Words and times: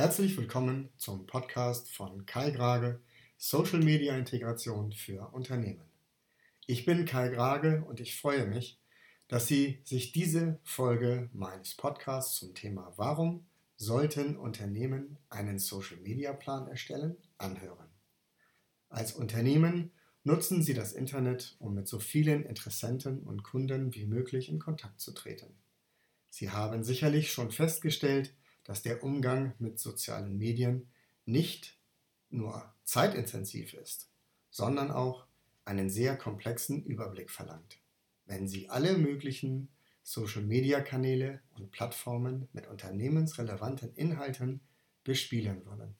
Herzlich 0.00 0.34
willkommen 0.38 0.88
zum 0.96 1.26
Podcast 1.26 1.94
von 1.94 2.24
Kai 2.24 2.52
Grage, 2.52 3.02
Social 3.36 3.80
Media 3.80 4.16
Integration 4.16 4.92
für 4.92 5.28
Unternehmen. 5.34 5.84
Ich 6.66 6.86
bin 6.86 7.04
Kai 7.04 7.28
Grage 7.28 7.84
und 7.86 8.00
ich 8.00 8.18
freue 8.18 8.46
mich, 8.46 8.80
dass 9.28 9.46
Sie 9.46 9.82
sich 9.84 10.12
diese 10.12 10.58
Folge 10.64 11.28
meines 11.34 11.74
Podcasts 11.74 12.36
zum 12.36 12.54
Thema 12.54 12.94
Warum 12.96 13.44
sollten 13.76 14.38
Unternehmen 14.38 15.18
einen 15.28 15.58
Social 15.58 15.98
Media 15.98 16.32
Plan 16.32 16.66
erstellen 16.66 17.18
anhören. 17.36 17.90
Als 18.88 19.12
Unternehmen 19.12 19.92
nutzen 20.24 20.62
Sie 20.62 20.72
das 20.72 20.94
Internet, 20.94 21.56
um 21.58 21.74
mit 21.74 21.86
so 21.86 21.98
vielen 21.98 22.46
Interessenten 22.46 23.22
und 23.24 23.42
Kunden 23.42 23.94
wie 23.94 24.06
möglich 24.06 24.48
in 24.48 24.60
Kontakt 24.60 24.98
zu 24.98 25.12
treten. 25.12 25.58
Sie 26.30 26.48
haben 26.48 26.84
sicherlich 26.84 27.30
schon 27.30 27.50
festgestellt, 27.50 28.34
dass 28.70 28.82
der 28.82 29.02
Umgang 29.02 29.52
mit 29.58 29.80
sozialen 29.80 30.38
Medien 30.38 30.86
nicht 31.24 31.76
nur 32.28 32.72
zeitintensiv 32.84 33.74
ist, 33.74 34.08
sondern 34.48 34.92
auch 34.92 35.26
einen 35.64 35.90
sehr 35.90 36.16
komplexen 36.16 36.84
Überblick 36.84 37.32
verlangt. 37.32 37.80
Wenn 38.26 38.46
Sie 38.46 38.68
alle 38.68 38.96
möglichen 38.96 39.70
Social-Media-Kanäle 40.04 41.40
und 41.56 41.72
Plattformen 41.72 42.48
mit 42.52 42.68
unternehmensrelevanten 42.68 43.92
Inhalten 43.96 44.60
bespielen 45.02 45.66
wollen. 45.66 45.96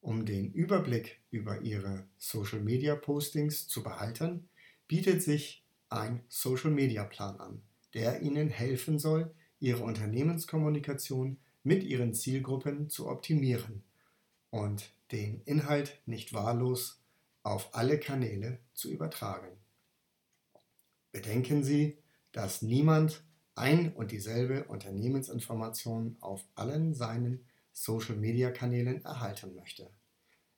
Um 0.00 0.26
den 0.26 0.50
Überblick 0.52 1.20
über 1.30 1.60
Ihre 1.60 2.08
Social-Media-Postings 2.18 3.68
zu 3.68 3.84
behalten, 3.84 4.48
bietet 4.88 5.22
sich 5.22 5.64
ein 5.90 6.24
Social-Media-Plan 6.28 7.38
an, 7.38 7.62
der 7.94 8.22
Ihnen 8.22 8.48
helfen 8.48 8.98
soll, 8.98 9.32
ihre 9.60 9.82
Unternehmenskommunikation 9.82 11.38
mit 11.62 11.82
ihren 11.82 12.14
Zielgruppen 12.14 12.88
zu 12.88 13.08
optimieren 13.08 13.82
und 14.50 14.92
den 15.12 15.42
Inhalt 15.44 16.00
nicht 16.06 16.32
wahllos 16.32 17.00
auf 17.42 17.74
alle 17.74 17.98
Kanäle 17.98 18.58
zu 18.74 18.90
übertragen. 18.90 19.48
Bedenken 21.12 21.64
Sie, 21.64 21.98
dass 22.32 22.62
niemand 22.62 23.22
ein 23.54 23.92
und 23.94 24.10
dieselbe 24.10 24.64
Unternehmensinformation 24.64 26.16
auf 26.20 26.44
allen 26.54 26.94
seinen 26.94 27.46
Social-Media-Kanälen 27.72 29.04
erhalten 29.04 29.54
möchte. 29.54 29.90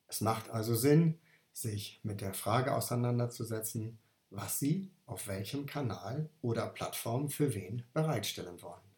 Es 0.07 0.21
macht 0.21 0.49
also 0.49 0.75
Sinn, 0.75 1.19
sich 1.53 1.99
mit 2.03 2.21
der 2.21 2.33
Frage 2.33 2.75
auseinanderzusetzen, 2.75 3.99
was 4.29 4.59
Sie 4.59 4.89
auf 5.05 5.27
welchem 5.27 5.65
Kanal 5.65 6.29
oder 6.41 6.67
Plattform 6.67 7.29
für 7.29 7.53
wen 7.53 7.83
bereitstellen 7.93 8.61
wollen. 8.61 8.88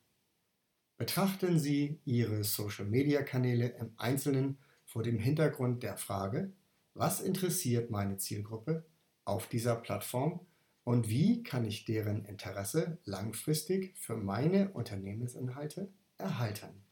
Betrachten 1.02 1.58
Sie 1.58 2.00
Ihre 2.06 2.44
Social-Media-Kanäle 2.44 3.70
im 3.70 3.92
Einzelnen 3.98 4.60
vor 4.86 5.02
dem 5.02 5.18
Hintergrund 5.18 5.82
der 5.82 5.98
Frage, 5.98 6.54
was 6.94 7.22
interessiert 7.22 7.90
meine 7.90 8.18
Zielgruppe 8.18 8.86
auf 9.26 9.48
dieser 9.48 9.78
Plattform 9.78 10.46
und 10.84 11.10
wie 11.10 11.42
kann 11.42 11.66
ich 11.66 11.86
deren 11.86 12.24
Interesse 12.26 13.00
langfristig 13.04 13.98
für 13.98 14.16
meine 14.16 14.74
Unternehmensinhalte 14.74 15.92
erhalten. 16.20 16.84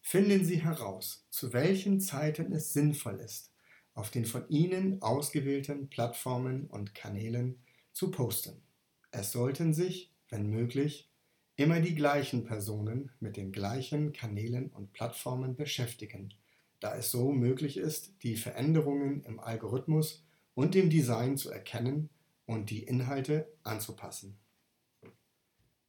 Finden 0.00 0.44
Sie 0.44 0.60
heraus, 0.60 1.28
zu 1.30 1.52
welchen 1.52 2.00
Zeiten 2.00 2.50
es 2.50 2.72
sinnvoll 2.72 3.20
ist, 3.20 3.52
auf 3.94 4.10
den 4.10 4.24
von 4.24 4.48
Ihnen 4.48 5.00
ausgewählten 5.02 5.88
Plattformen 5.88 6.66
und 6.66 6.96
Kanälen 6.96 7.62
zu 7.92 8.10
posten. 8.10 8.60
Es 9.12 9.30
sollten 9.30 9.72
sich, 9.72 10.12
wenn 10.30 10.50
möglich, 10.50 11.11
immer 11.56 11.80
die 11.80 11.94
gleichen 11.94 12.44
Personen 12.44 13.10
mit 13.20 13.36
den 13.36 13.52
gleichen 13.52 14.12
Kanälen 14.12 14.70
und 14.70 14.92
Plattformen 14.92 15.54
beschäftigen, 15.54 16.34
da 16.80 16.96
es 16.96 17.10
so 17.10 17.32
möglich 17.32 17.76
ist, 17.76 18.12
die 18.22 18.36
Veränderungen 18.36 19.22
im 19.24 19.38
Algorithmus 19.38 20.24
und 20.54 20.74
dem 20.74 20.90
Design 20.90 21.36
zu 21.36 21.50
erkennen 21.50 22.08
und 22.46 22.70
die 22.70 22.82
Inhalte 22.82 23.48
anzupassen. 23.62 24.36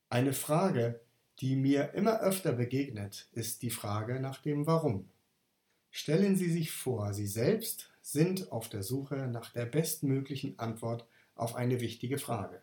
Eine 0.10 0.34
Frage, 0.34 1.02
die 1.40 1.56
mir 1.56 1.94
immer 1.94 2.20
öfter 2.20 2.54
begegnet, 2.54 3.28
ist 3.32 3.64
die 3.64 3.72
Frage 3.72 4.20
nach 4.20 4.42
dem 4.42 4.68
Warum. 4.68 5.10
Stellen 5.90 6.36
Sie 6.36 6.52
sich 6.52 6.72
vor, 6.72 7.14
Sie 7.14 7.28
selbst 7.28 7.90
sind 8.02 8.52
auf 8.52 8.70
der 8.70 8.84
Suche 8.84 9.28
nach 9.28 9.52
der 9.52 9.66
bestmöglichen 9.66 10.60
Antwort 10.60 11.08
auf 11.36 11.56
eine 11.56 11.80
wichtige 11.80 12.18
Frage. 12.18 12.62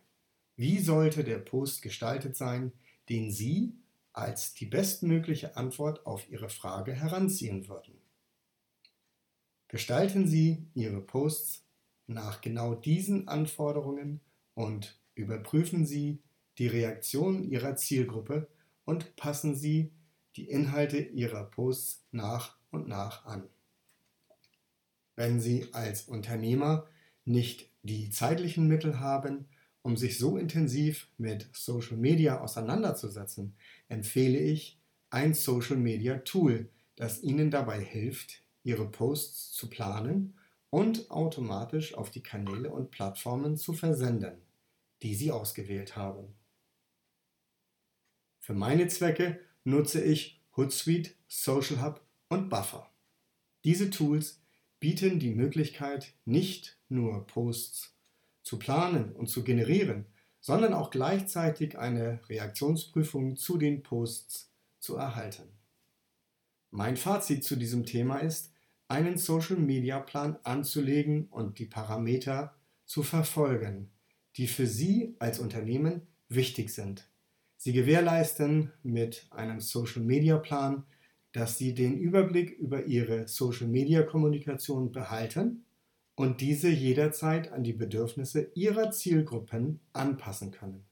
Wie 0.57 0.79
sollte 0.79 1.25
der 1.25 1.39
Post 1.39 1.83
gestaltet 1.83 2.37
sein, 2.37 2.73
den 3.09 3.31
Sie 3.31 3.75
als 4.13 4.55
die 4.55 4.67
bestmögliche 4.67 5.57
Antwort 5.57 6.05
auf 6.07 6.29
Ihre 6.31 6.49
Frage 6.49 6.93
heranziehen 6.93 7.69
würden. 7.69 7.95
Gestalten 9.69 10.27
Sie 10.27 10.67
Ihre 10.75 11.01
Posts 11.01 11.65
nach 12.07 12.41
genau 12.41 12.75
diesen 12.75 13.29
Anforderungen 13.29 14.21
und 14.55 14.99
überprüfen 15.15 15.87
Sie 15.87 16.23
die 16.59 16.67
Reaktion 16.67 17.45
Ihrer 17.45 17.77
Zielgruppe 17.77 18.49
und 18.85 19.15
passen 19.17 19.55
Sie 19.55 19.93
die 20.37 20.49
Inhalte 20.49 20.99
Ihrer 20.99 21.45
Posts 21.45 22.05
nach 22.11 22.59
und 22.71 22.89
nach 22.89 23.25
an. 23.25 23.49
Wenn 25.15 25.41
Sie 25.41 25.69
als 25.73 26.03
Unternehmer 26.03 26.87
nicht 27.25 27.71
die 27.83 28.11
zeitlichen 28.11 28.67
Mittel 28.69 29.01
haben, 29.01 29.47
um 29.83 29.97
sich 29.97 30.19
so 30.19 30.37
intensiv 30.37 31.09
mit 31.17 31.49
Social 31.53 31.97
Media 31.97 32.41
auseinanderzusetzen, 32.41 33.55
empfehle 33.89 34.39
ich 34.39 34.79
ein 35.11 35.35
Social 35.35 35.77
Media 35.77 36.19
Tool, 36.19 36.69
das 36.97 37.23
Ihnen 37.23 37.51
dabei 37.51 37.83
hilft, 37.83 38.43
Ihre 38.63 38.89
Posts 38.91 39.53
zu 39.53 39.71
planen 39.71 40.35
und 40.69 41.11
automatisch 41.11 41.95
auf 41.95 42.11
die 42.11 42.23
Kanäle 42.23 42.71
und 42.71 42.91
Plattformen 42.91 43.57
zu 43.57 43.73
versenden, 43.73 44.43
die 45.03 45.15
Sie 45.15 45.33
ausgewählt 45.33 45.97
haben. 45.97 46.35
Für 48.39 48.55
meine 48.55 48.89
Zwecke 48.89 49.41
nutze 49.65 50.03
ich 50.03 50.41
Hootsuite, 50.57 51.13
Social 51.29 51.83
Hub 51.83 52.05
und 52.29 52.49
Buffer. 52.49 52.91
Diese 53.65 53.91
Tools 53.91 54.41
bieten 54.79 55.19
die 55.19 55.35
Möglichkeit, 55.35 56.15
nicht 56.25 56.79
nur 56.89 57.27
Posts 57.27 57.95
zu 58.43 58.59
planen 58.59 59.13
und 59.13 59.29
zu 59.29 59.45
generieren, 59.45 60.07
sondern 60.41 60.73
auch 60.73 60.91
gleichzeitig 60.91 61.79
eine 61.79 62.21
Reaktionsprüfung 62.29 63.37
zu 63.37 63.59
den 63.59 63.83
Posts 63.83 64.51
zu 64.79 64.97
erhalten. 64.97 65.49
Mein 66.71 66.97
Fazit 66.97 67.45
zu 67.45 67.57
diesem 67.57 67.85
Thema 67.85 68.19
ist, 68.19 68.53
einen 68.89 69.19
Social-Media-Plan 69.19 70.39
anzulegen 70.43 71.27
und 71.27 71.59
die 71.59 71.67
Parameter 71.67 72.55
zu 72.87 73.03
verfolgen, 73.03 73.91
die 74.37 74.47
für 74.47 74.67
Sie 74.67 75.15
als 75.19 75.39
Unternehmen 75.39 76.03
wichtig 76.29 76.71
sind. 76.71 77.09
Sie 77.57 77.73
gewährleisten 77.73 78.73
mit 78.83 79.27
einem 79.31 79.61
Social-Media-Plan, 79.61 80.85
dass 81.33 81.59
Sie 81.59 81.75
den 81.75 81.99
Überblick 81.99 82.51
über 82.59 82.87
Ihre 82.87 83.29
Social-Media-Kommunikation 83.29 84.93
behalten 84.93 85.65
und 86.21 86.43
diese 86.43 86.69
jederzeit 86.69 87.51
an 87.51 87.65
die 87.65 87.73
Bedürfnisse 87.73 88.51
ihrer 88.55 88.91
Zielgruppen 88.91 89.81
anpassen 89.95 90.51
können. 90.51 90.85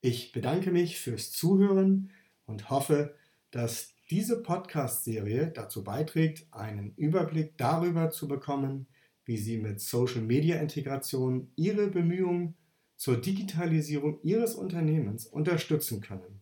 Ich 0.00 0.32
bedanke 0.32 0.72
mich 0.72 0.98
fürs 0.98 1.30
Zuhören 1.30 2.10
und 2.46 2.70
hoffe, 2.70 3.14
dass 3.52 3.94
diese 4.10 4.42
Podcast-Serie 4.42 5.52
dazu 5.54 5.84
beiträgt, 5.84 6.48
einen 6.50 6.92
Überblick 6.96 7.56
darüber 7.56 8.10
zu 8.10 8.26
bekommen, 8.26 8.88
wie 9.24 9.36
Sie 9.36 9.58
mit 9.58 9.80
Social-Media-Integration 9.80 11.52
Ihre 11.54 11.86
Bemühungen 11.86 12.56
zur 12.96 13.20
Digitalisierung 13.20 14.18
Ihres 14.24 14.56
Unternehmens 14.56 15.24
unterstützen 15.24 16.00
können. 16.00 16.40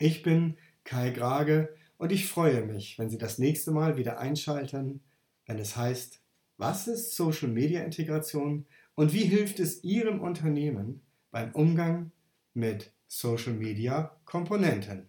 Ich 0.00 0.24
bin 0.24 0.56
Kai 0.82 1.10
Grage 1.10 1.76
und 1.96 2.10
ich 2.10 2.26
freue 2.26 2.66
mich, 2.66 2.98
wenn 2.98 3.08
Sie 3.08 3.18
das 3.18 3.38
nächste 3.38 3.70
Mal 3.70 3.96
wieder 3.96 4.18
einschalten, 4.18 5.04
wenn 5.46 5.60
es 5.60 5.76
heißt 5.76 6.19
was 6.60 6.86
ist 6.88 7.16
Social 7.16 7.48
Media 7.48 7.82
Integration 7.82 8.66
und 8.94 9.14
wie 9.14 9.24
hilft 9.24 9.58
es 9.60 9.82
Ihrem 9.82 10.20
Unternehmen 10.20 11.00
beim 11.30 11.52
Umgang 11.52 12.12
mit 12.52 12.92
Social 13.08 13.54
Media 13.54 14.14
Komponenten? 14.26 15.08